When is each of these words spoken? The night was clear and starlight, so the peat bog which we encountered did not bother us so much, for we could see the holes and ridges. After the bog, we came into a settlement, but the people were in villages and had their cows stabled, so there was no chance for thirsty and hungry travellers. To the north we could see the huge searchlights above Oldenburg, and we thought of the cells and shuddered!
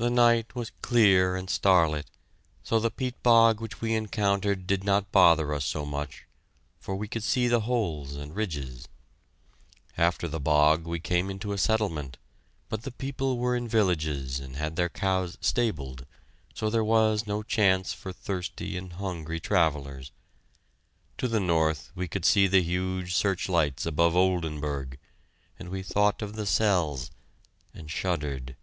The 0.00 0.10
night 0.10 0.54
was 0.54 0.70
clear 0.80 1.34
and 1.34 1.50
starlight, 1.50 2.06
so 2.62 2.78
the 2.78 2.88
peat 2.88 3.20
bog 3.24 3.60
which 3.60 3.80
we 3.80 3.96
encountered 3.96 4.64
did 4.64 4.84
not 4.84 5.10
bother 5.10 5.52
us 5.52 5.64
so 5.64 5.84
much, 5.84 6.24
for 6.78 6.94
we 6.94 7.08
could 7.08 7.24
see 7.24 7.48
the 7.48 7.62
holes 7.62 8.14
and 8.14 8.32
ridges. 8.32 8.86
After 9.96 10.28
the 10.28 10.38
bog, 10.38 10.86
we 10.86 11.00
came 11.00 11.28
into 11.30 11.50
a 11.52 11.58
settlement, 11.58 12.16
but 12.68 12.82
the 12.84 12.92
people 12.92 13.38
were 13.38 13.56
in 13.56 13.66
villages 13.66 14.38
and 14.38 14.54
had 14.54 14.76
their 14.76 14.88
cows 14.88 15.36
stabled, 15.40 16.06
so 16.54 16.70
there 16.70 16.84
was 16.84 17.26
no 17.26 17.42
chance 17.42 17.92
for 17.92 18.12
thirsty 18.12 18.76
and 18.76 18.92
hungry 18.92 19.40
travellers. 19.40 20.12
To 21.16 21.26
the 21.26 21.40
north 21.40 21.90
we 21.96 22.06
could 22.06 22.24
see 22.24 22.46
the 22.46 22.62
huge 22.62 23.16
searchlights 23.16 23.84
above 23.84 24.14
Oldenburg, 24.14 24.96
and 25.58 25.70
we 25.70 25.82
thought 25.82 26.22
of 26.22 26.34
the 26.36 26.46
cells 26.46 27.10
and 27.74 27.90
shuddered! 27.90 28.54